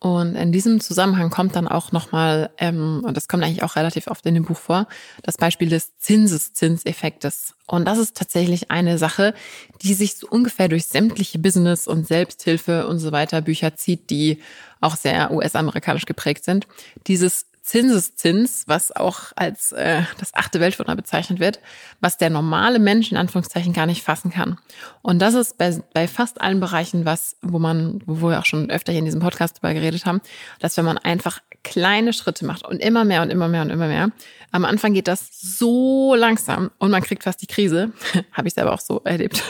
Und 0.01 0.35
in 0.35 0.53
diesem 0.53 0.79
Zusammenhang 0.79 1.29
kommt 1.29 1.57
dann 1.57 1.67
auch 1.67 1.91
nochmal, 1.91 2.51
ähm, 2.57 3.03
und 3.03 3.17
das 3.17 3.27
kommt 3.27 3.43
eigentlich 3.43 3.63
auch 3.63 3.75
relativ 3.75 4.07
oft 4.07 4.25
in 4.25 4.33
dem 4.33 4.45
Buch 4.45 4.57
vor, 4.57 4.87
das 5.23 5.35
Beispiel 5.35 5.67
des 5.67 5.97
Zinseszinseffektes. 5.97 7.53
Und 7.67 7.85
das 7.85 7.97
ist 7.97 8.15
tatsächlich 8.15 8.71
eine 8.71 8.97
Sache, 8.97 9.33
die 9.81 9.93
sich 9.93 10.15
so 10.15 10.27
ungefähr 10.29 10.69
durch 10.69 10.85
sämtliche 10.87 11.37
Business- 11.37 11.85
und 11.85 12.07
Selbsthilfe 12.07 12.87
und 12.87 12.99
so 12.99 13.11
weiter 13.11 13.41
Bücher 13.41 13.75
zieht, 13.75 14.09
die 14.09 14.39
auch 14.79 14.95
sehr 14.95 15.31
US-amerikanisch 15.31 16.05
geprägt 16.05 16.45
sind. 16.45 16.65
Dieses 17.07 17.47
Zinseszins, 17.69 18.63
was 18.65 18.91
auch 18.91 19.25
als 19.35 19.73
äh, 19.73 20.01
das 20.17 20.33
achte 20.33 20.59
Weltwunder 20.59 20.95
bezeichnet 20.95 21.39
wird, 21.39 21.59
was 22.01 22.17
der 22.17 22.31
normale 22.31 22.79
Mensch 22.79 23.11
in 23.11 23.17
Anführungszeichen 23.17 23.73
gar 23.73 23.85
nicht 23.85 24.01
fassen 24.01 24.31
kann. 24.31 24.57
Und 25.03 25.19
das 25.19 25.35
ist 25.35 25.59
bei, 25.59 25.79
bei 25.93 26.07
fast 26.07 26.41
allen 26.41 26.59
Bereichen 26.59 27.05
was, 27.05 27.37
wo 27.43 27.59
man, 27.59 28.01
wo 28.07 28.27
wir 28.27 28.39
auch 28.39 28.45
schon 28.45 28.71
öfter 28.71 28.91
hier 28.91 28.97
in 28.97 29.05
diesem 29.05 29.19
Podcast 29.19 29.57
darüber 29.57 29.79
geredet 29.79 30.07
haben, 30.07 30.19
dass 30.59 30.77
wenn 30.77 30.85
man 30.85 30.97
einfach 30.97 31.41
kleine 31.63 32.11
Schritte 32.11 32.43
macht 32.43 32.65
und 32.65 32.79
immer 32.79 33.05
mehr 33.05 33.21
und 33.21 33.29
immer 33.29 33.47
mehr 33.47 33.61
und 33.61 33.69
immer 33.69 33.87
mehr, 33.87 34.09
am 34.49 34.65
Anfang 34.65 34.95
geht 34.95 35.07
das 35.07 35.29
so 35.39 36.15
langsam 36.15 36.71
und 36.79 36.89
man 36.89 37.03
kriegt 37.03 37.21
fast 37.21 37.39
die 37.43 37.47
Krise, 37.47 37.91
habe 38.31 38.47
ich 38.47 38.55
selber 38.55 38.73
auch 38.73 38.81
so 38.81 38.99
erlebt. 39.03 39.43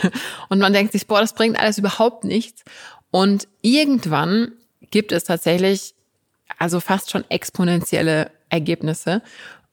Und 0.50 0.58
man 0.58 0.74
denkt 0.74 0.92
sich, 0.92 1.06
boah, 1.06 1.22
das 1.22 1.32
bringt 1.32 1.58
alles 1.58 1.78
überhaupt 1.78 2.24
nichts. 2.24 2.64
Und 3.10 3.48
irgendwann 3.62 4.52
gibt 4.90 5.10
es 5.10 5.24
tatsächlich 5.24 5.94
also 6.60 6.78
fast 6.78 7.10
schon 7.10 7.24
exponentielle 7.28 8.30
Ergebnisse. 8.50 9.22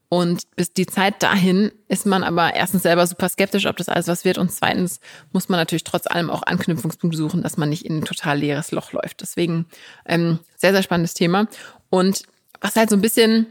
Und 0.10 0.44
bis 0.56 0.72
die 0.72 0.86
Zeit 0.86 1.22
dahin 1.22 1.70
ist 1.90 2.06
man 2.06 2.24
aber 2.24 2.56
erstens 2.56 2.84
selber 2.84 3.06
super 3.06 3.28
skeptisch, 3.28 3.66
ob 3.66 3.76
das 3.76 3.90
alles 3.90 4.08
was 4.08 4.24
wird. 4.24 4.38
Und 4.38 4.54
zweitens 4.54 5.02
muss 5.34 5.50
man 5.50 5.60
natürlich 5.60 5.84
trotz 5.84 6.08
allem 6.08 6.30
auch 6.30 6.44
Anknüpfungspunkte 6.44 7.18
suchen, 7.18 7.44
dass 7.44 7.58
man 7.58 7.68
nicht 7.68 7.86
in 7.86 7.98
ein 7.98 8.06
total 8.06 8.40
leeres 8.40 8.72
Loch 8.72 8.94
läuft. 8.94 9.20
Deswegen 9.20 9.66
ähm, 10.06 10.40
sehr, 10.56 10.72
sehr 10.72 10.82
spannendes 10.82 11.14
Thema. 11.14 11.48
Und 11.90 12.24
was 12.62 12.78
halt 12.78 12.90
so 12.90 12.96
ein 12.96 13.02
bisschen, 13.02 13.48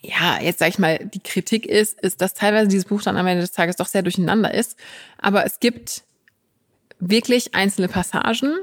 ja, 0.00 0.40
jetzt 0.42 0.58
sag 0.58 0.68
ich 0.68 0.80
mal, 0.80 0.98
die 0.98 1.22
Kritik 1.22 1.64
ist, 1.64 2.00
ist, 2.00 2.20
dass 2.20 2.34
teilweise 2.34 2.66
dieses 2.66 2.86
Buch 2.86 3.02
dann 3.02 3.16
am 3.16 3.28
Ende 3.28 3.42
des 3.42 3.52
Tages 3.52 3.76
doch 3.76 3.86
sehr 3.86 4.02
durcheinander 4.02 4.52
ist. 4.52 4.76
Aber 5.18 5.46
es 5.46 5.60
gibt 5.60 6.02
wirklich 7.00 7.54
einzelne 7.54 7.88
Passagen, 7.88 8.54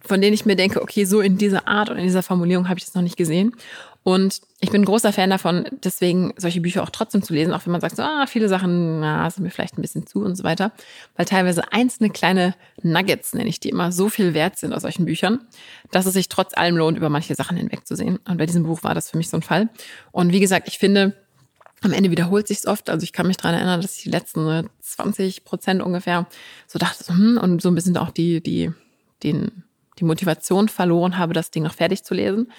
von 0.00 0.20
denen 0.20 0.34
ich 0.34 0.46
mir 0.46 0.56
denke, 0.56 0.82
okay, 0.82 1.04
so 1.04 1.20
in 1.20 1.38
dieser 1.38 1.68
Art 1.68 1.90
und 1.90 1.98
in 1.98 2.04
dieser 2.04 2.22
Formulierung 2.22 2.68
habe 2.68 2.78
ich 2.78 2.84
das 2.84 2.94
noch 2.94 3.02
nicht 3.02 3.16
gesehen. 3.16 3.54
Und 4.04 4.42
ich 4.60 4.70
bin 4.70 4.84
großer 4.84 5.14
Fan 5.14 5.30
davon, 5.30 5.64
deswegen 5.82 6.34
solche 6.36 6.60
Bücher 6.60 6.82
auch 6.82 6.90
trotzdem 6.90 7.22
zu 7.22 7.32
lesen, 7.32 7.54
auch 7.54 7.64
wenn 7.64 7.72
man 7.72 7.80
sagt, 7.80 7.96
so, 7.96 8.02
ah, 8.02 8.26
viele 8.26 8.50
Sachen, 8.50 9.00
na, 9.00 9.28
sind 9.30 9.44
mir 9.44 9.50
vielleicht 9.50 9.78
ein 9.78 9.82
bisschen 9.82 10.06
zu 10.06 10.22
und 10.22 10.36
so 10.36 10.44
weiter, 10.44 10.72
weil 11.16 11.24
teilweise 11.24 11.72
einzelne 11.72 12.10
kleine 12.10 12.54
Nuggets, 12.82 13.32
nenne 13.32 13.48
ich 13.48 13.60
die 13.60 13.70
immer, 13.70 13.92
so 13.92 14.10
viel 14.10 14.34
wert 14.34 14.58
sind 14.58 14.74
aus 14.74 14.82
solchen 14.82 15.06
Büchern, 15.06 15.40
dass 15.90 16.04
es 16.04 16.12
sich 16.12 16.28
trotz 16.28 16.54
allem 16.54 16.76
lohnt, 16.76 16.98
über 16.98 17.08
manche 17.08 17.34
Sachen 17.34 17.56
hinwegzusehen. 17.56 18.18
Und 18.28 18.36
bei 18.36 18.44
diesem 18.44 18.64
Buch 18.64 18.82
war 18.82 18.94
das 18.94 19.10
für 19.10 19.16
mich 19.16 19.30
so 19.30 19.38
ein 19.38 19.42
Fall. 19.42 19.70
Und 20.12 20.32
wie 20.32 20.40
gesagt, 20.40 20.68
ich 20.68 20.78
finde, 20.78 21.16
am 21.84 21.92
Ende 21.92 22.10
wiederholt 22.10 22.48
sich's 22.48 22.66
oft. 22.66 22.90
Also 22.90 23.04
ich 23.04 23.12
kann 23.12 23.26
mich 23.26 23.36
dran 23.36 23.54
erinnern, 23.54 23.80
dass 23.80 23.96
ich 23.96 24.04
die 24.04 24.10
letzten 24.10 24.68
20 24.80 25.44
Prozent 25.44 25.82
ungefähr 25.82 26.26
so 26.66 26.78
dachte, 26.78 27.06
hm, 27.06 27.38
und 27.38 27.62
so 27.62 27.68
ein 27.68 27.74
bisschen 27.74 27.96
auch 27.96 28.10
die, 28.10 28.40
die, 28.42 28.72
den, 29.22 29.64
die 29.98 30.04
Motivation 30.04 30.68
verloren 30.68 31.18
habe, 31.18 31.34
das 31.34 31.50
Ding 31.50 31.62
noch 31.62 31.74
fertig 31.74 32.04
zu 32.04 32.14
lesen. 32.14 32.50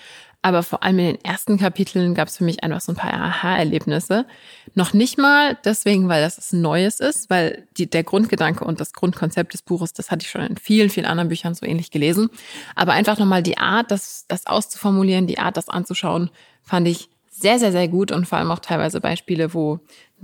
Aber 0.46 0.62
vor 0.62 0.84
allem 0.84 1.00
in 1.00 1.06
den 1.08 1.26
ersten 1.26 1.58
Kapiteln 1.58 2.14
gab 2.14 2.28
es 2.28 2.38
für 2.38 2.44
mich 2.44 2.64
einfach 2.64 2.80
so 2.80 2.92
ein 2.92 2.96
paar 2.96 3.12
Aha-Erlebnisse. 3.12 4.28
Noch 4.76 4.94
nicht 4.94 5.18
mal 5.18 5.58
deswegen, 5.66 6.08
weil 6.08 6.22
das 6.22 6.54
ein 6.54 6.62
Neues 6.62 7.00
ist, 7.00 7.32
weil 7.32 7.68
die, 7.78 7.90
der 7.90 8.04
Grundgedanke 8.04 8.64
und 8.64 8.80
das 8.80 8.94
Grundkonzept 8.94 9.54
des 9.54 9.64
Buches, 9.64 9.94
das 9.94 10.12
hatte 10.12 10.24
ich 10.24 10.30
schon 10.30 10.42
in 10.42 10.58
vielen, 10.58 10.92
vielen 10.92 11.08
anderen 11.08 11.30
Büchern 11.30 11.56
so 11.56 11.66
ähnlich 11.66 11.90
gelesen. 11.90 12.30
Aber 12.76 12.94
einfach 12.94 13.18
nochmal 13.18 13.42
die 13.42 13.58
Art, 13.58 13.90
das, 13.90 14.26
das 14.28 14.46
auszuformulieren, 14.46 15.26
die 15.26 15.40
Art, 15.40 15.58
das 15.58 15.68
anzuschauen, 15.68 16.30
fand 16.62 16.88
ich 16.88 17.10
sehr, 17.38 17.60
sehr, 17.60 17.72
sehr 17.72 17.88
gut 17.88 18.12
und 18.12 18.26
vor 18.26 18.38
allem 18.38 18.52
auch 18.52 18.60
teilweise 18.60 19.02
Beispiele, 19.02 19.54
wo 19.54 19.80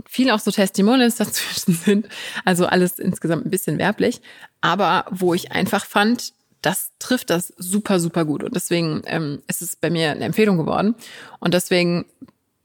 viel 0.06 0.32
auch 0.32 0.39
so 0.39 0.51
Testimonials 0.51 1.15
dazwischen 1.18 1.74
sind. 1.74 2.08
Also 2.46 2.65
alles 2.65 3.00
insgesamt 3.00 3.46
ein 3.46 3.51
bisschen 3.51 3.77
werblich. 3.77 4.22
Aber 4.62 5.06
wo 5.12 5.34
ich 5.34 5.51
einfach 5.51 5.86
fand, 5.86 6.34
das 6.62 6.91
trifft 7.00 7.30
das 7.30 7.53
super, 7.58 8.00
super 8.00 8.24
gut. 8.24 8.44
Und 8.44 8.56
deswegen 8.56 9.01
ähm, 9.06 9.41
ist 9.48 9.62
es 9.62 9.75
bei 9.75 9.89
mir 9.89 10.12
eine 10.12 10.25
Empfehlung 10.25 10.58
geworden. 10.58 10.96
Und 11.39 11.53
deswegen 11.53 12.06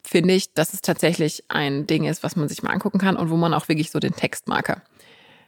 finde 0.03 0.35
ich, 0.35 0.53
dass 0.53 0.75
es 0.75 0.83
tatsächlich 0.83 1.45
ein 1.49 1.87
Ding 1.87 2.05
ist, 2.05 2.23
was 2.23 2.37
man 2.37 2.49
sich 2.49 2.63
mal 2.63 2.71
angucken 2.71 2.99
kann 2.99 3.17
und 3.17 3.31
wo 3.31 3.37
man 3.37 3.55
auch 3.55 3.69
wirklich 3.69 3.91
so 3.91 3.99
den 3.99 4.15
Textmarker 4.15 4.83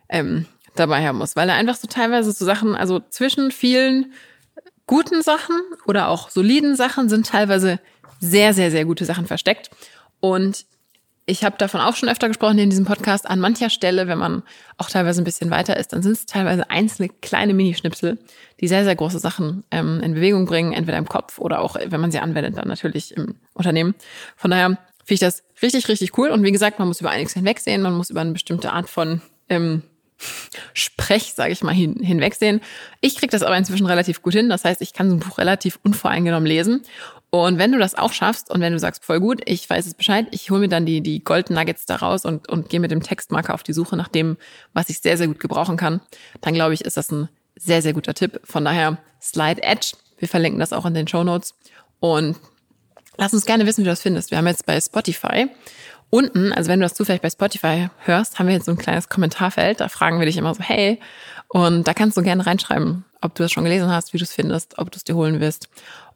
ähm, 0.09 0.47
dabei 0.75 1.07
haben 1.07 1.19
muss. 1.19 1.37
Weil 1.37 1.49
er 1.49 1.55
einfach 1.55 1.76
so 1.76 1.87
teilweise 1.87 2.33
so 2.33 2.45
Sachen, 2.45 2.75
also 2.75 3.00
zwischen 3.11 3.52
vielen 3.52 4.12
guten 4.87 5.23
Sachen 5.23 5.55
oder 5.87 6.09
auch 6.09 6.31
soliden 6.31 6.75
Sachen 6.75 7.09
sind 7.09 7.26
teilweise 7.26 7.78
sehr, 8.20 8.54
sehr, 8.54 8.70
sehr 8.70 8.84
gute 8.84 9.04
Sachen 9.04 9.26
versteckt. 9.26 9.70
Und 10.20 10.66
ich 11.28 11.44
habe 11.44 11.58
davon 11.58 11.82
auch 11.82 11.94
schon 11.94 12.08
öfter 12.08 12.28
gesprochen 12.28 12.58
in 12.58 12.70
diesem 12.70 12.87
Podcast. 12.87 13.28
An 13.28 13.38
mancher 13.38 13.68
Stelle, 13.68 14.08
wenn 14.08 14.16
man 14.16 14.42
auch 14.78 14.88
teilweise 14.88 15.20
ein 15.20 15.25
bisschen 15.25 15.50
weiter 15.50 15.76
ist, 15.76 15.92
dann 15.92 16.02
sind 16.02 16.12
es 16.12 16.25
teilweise 16.25 16.70
einzelne 16.70 17.10
kleine 17.10 17.52
Minischnipsel, 17.52 18.18
die 18.60 18.66
sehr, 18.66 18.84
sehr 18.84 18.96
große 18.96 19.18
Sachen 19.18 19.62
ähm, 19.70 20.00
in 20.02 20.14
Bewegung 20.14 20.46
bringen, 20.46 20.72
entweder 20.72 20.96
im 20.96 21.06
Kopf 21.06 21.38
oder 21.38 21.60
auch, 21.60 21.76
wenn 21.84 22.00
man 22.00 22.10
sie 22.10 22.18
anwendet, 22.18 22.56
dann 22.56 22.66
natürlich 22.66 23.14
im 23.14 23.34
Unternehmen. 23.52 23.94
Von 24.37 24.50
daher 24.50 24.68
finde 24.68 25.14
ich 25.14 25.20
das 25.20 25.44
richtig, 25.60 25.87
richtig 25.88 26.16
cool. 26.16 26.30
Und 26.30 26.44
wie 26.44 26.52
gesagt, 26.52 26.78
man 26.78 26.88
muss 26.88 27.02
über 27.02 27.10
einiges 27.10 27.34
hinwegsehen, 27.34 27.82
man 27.82 27.94
muss 27.94 28.08
über 28.08 28.22
eine 28.22 28.32
bestimmte 28.32 28.72
Art 28.72 28.88
von 28.88 29.20
ähm, 29.50 29.82
Sprech, 30.72 31.34
sage 31.34 31.52
ich 31.52 31.62
mal, 31.62 31.75
hin, 31.75 31.96
hinwegsehen. 32.00 32.60
Ich 33.00 33.16
kriege 33.16 33.30
das 33.30 33.42
aber 33.42 33.56
inzwischen 33.56 33.87
relativ 33.87 34.22
gut 34.22 34.32
hin. 34.32 34.48
Das 34.48 34.64
heißt, 34.64 34.82
ich 34.82 34.92
kann 34.92 35.10
so 35.10 35.16
ein 35.16 35.20
Buch 35.20 35.38
relativ 35.38 35.78
unvoreingenommen 35.82 36.46
lesen. 36.46 36.82
Und 37.30 37.58
wenn 37.58 37.73
du 37.73 37.78
das 37.78 37.94
auch 37.94 38.12
schaffst 38.12 38.50
und 38.50 38.61
wenn 38.61 38.73
du 38.73 38.78
sagst, 38.78 39.04
voll 39.04 39.20
gut, 39.20 39.42
ich 39.44 39.68
weiß 39.68 39.87
es 39.87 39.94
Bescheid, 39.94 40.26
ich 40.30 40.50
hole 40.50 40.61
mir 40.61 40.68
dann 40.68 40.87
die, 40.87 41.02
die 41.02 41.23
Gold 41.23 41.50
Nuggets 41.50 41.85
da 41.85 41.97
raus 41.97 42.25
und, 42.25 42.49
und 42.49 42.70
gehe 42.70 42.80
mit 42.80 42.90
dem 42.90 43.02
Textmarker 43.02 43.52
auf 43.52 43.62
die 43.62 43.75
Suche 43.75 43.97
nach 43.97 44.08
dem, 44.08 44.38
was 44.73 44.88
ich 44.88 45.00
sehr, 45.00 45.18
sehr 45.18 45.26
gut 45.26 45.38
gebrauchen 45.38 45.76
kann, 45.76 46.00
dann 46.40 46.54
glaube 46.54 46.73
ich, 46.73 46.82
ist 46.82 46.97
das 46.97 47.11
ein 47.12 47.28
sehr, 47.54 47.82
sehr 47.82 47.92
guter 47.92 48.14
Tipp. 48.14 48.40
Von 48.44 48.64
daher 48.64 48.99
Slide 49.20 49.62
Edge. 49.62 49.92
Wir 50.16 50.28
verlinken 50.28 50.61
das 50.61 50.73
auch 50.73 50.87
in 50.87 50.94
den 50.94 51.06
Show 51.06 51.23
Notes. 51.23 51.54
Und 52.00 52.37
lass 53.18 53.35
uns 53.35 53.44
gerne 53.44 53.66
wissen, 53.66 53.80
wie 53.80 53.85
du 53.85 53.90
das 53.90 54.02
findest. 54.02 54.30
Wir 54.30 54.38
haben 54.38 54.47
jetzt 54.47 54.64
bei 54.64 54.80
Spotify 54.80 55.49
unten, 56.11 56.52
also 56.52 56.70
wenn 56.70 56.80
du 56.80 56.85
das 56.85 56.94
zufällig 56.94 57.20
bei 57.20 57.30
Spotify 57.30 57.90
hörst, 57.99 58.38
haben 58.38 58.47
wir 58.47 58.54
jetzt 58.54 58.64
so 58.64 58.73
ein 58.73 58.78
kleines 58.78 59.08
Kommentarfeld. 59.08 59.80
Da 59.80 59.88
fragen 59.88 60.18
wir 60.18 60.26
dich 60.26 60.38
immer 60.38 60.54
so, 60.54 60.62
hey, 60.62 61.00
und 61.49 61.87
da 61.87 61.94
kannst 61.94 62.16
du 62.16 62.23
gerne 62.23 62.47
reinschreiben, 62.47 63.04
ob 63.20 63.35
du 63.35 63.42
das 63.42 63.52
schon 63.52 63.64
gelesen 63.64 63.90
hast, 63.90 64.12
wie 64.12 64.18
du 64.18 64.25
es 64.25 64.32
findest, 64.32 64.78
ob 64.78 64.90
du 64.90 64.97
es 64.97 65.04
dir 65.04 65.14
holen 65.14 65.40
willst. 65.40 65.68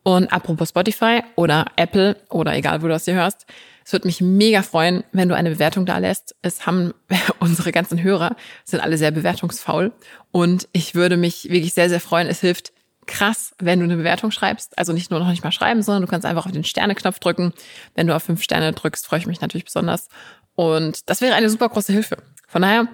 Und 0.03 0.33
apropos 0.33 0.71
Spotify 0.71 1.23
oder 1.37 1.67
Apple 1.77 2.17
oder 2.29 2.55
egal, 2.57 2.83
wo 2.83 2.87
du 2.87 2.93
das 2.93 3.05
hier 3.05 3.15
hörst, 3.15 3.47
es 3.85 3.93
würde 3.93 4.07
mich 4.07 4.21
mega 4.21 4.63
freuen, 4.63 5.05
wenn 5.13 5.29
du 5.29 5.37
eine 5.37 5.51
Bewertung 5.51 5.87
da 5.87 5.99
lässt. 5.99 6.37
Es 6.43 6.67
haben 6.67 6.95
unsere 7.41 7.73
ganzen 7.73 8.03
Hörer, 8.03 8.37
sind 8.65 8.81
alle 8.81 8.99
sehr 8.99 9.11
bewertungsfaul. 9.11 9.93
Und 10.31 10.69
ich 10.73 10.95
würde 10.95 11.17
mich 11.17 11.45
wirklich 11.51 11.75
sehr, 11.75 11.89
sehr 11.89 12.01
freuen. 12.01 12.29
Es 12.29 12.41
hilft 12.41 12.73
krass, 13.07 13.55
wenn 13.59 13.81
du 13.81 13.85
eine 13.85 13.97
Bewertung 13.97 14.31
schreibst. 14.31 14.79
Also 14.79 14.93
nicht 14.93 15.11
nur 15.11 15.21
noch 15.21 15.29
nicht 15.29 15.43
mal 15.43 15.53
schreiben, 15.53 15.83
sondern 15.83 16.03
du 16.03 16.09
kannst 16.09 16.27
einfach 16.27 16.47
auf 16.47 16.53
den 16.53 16.65
Sterne-Knopf 16.65 17.19
drücken. 17.19 17.53
Wenn 17.95 18.07
du 18.07 18.15
auf 18.15 18.23
fünf 18.23 18.43
Sterne 18.43 18.73
drückst, 18.73 19.07
freue 19.07 19.19
ich 19.19 19.27
mich 19.27 19.41
natürlich 19.41 19.65
besonders. 19.65 20.09
Und 20.55 21.09
das 21.11 21.21
wäre 21.21 21.35
eine 21.35 21.51
super 21.51 21.69
große 21.69 21.93
Hilfe. 21.93 22.19
Von 22.47 22.63
daher, 22.63 22.87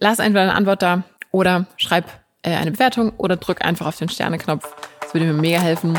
lass 0.00 0.18
entweder 0.18 0.42
eine 0.42 0.54
Antwort 0.54 0.82
da 0.82 1.04
oder 1.30 1.66
schreib 1.76 2.06
äh, 2.42 2.54
eine 2.54 2.70
Bewertung 2.70 3.10
oder 3.18 3.36
drück 3.36 3.64
einfach 3.64 3.86
auf 3.86 3.98
den 3.98 4.08
Sterne-Knopf. 4.08 4.74
Das 5.00 5.12
würde 5.12 5.26
mir 5.26 5.34
mega 5.34 5.60
helfen. 5.60 5.98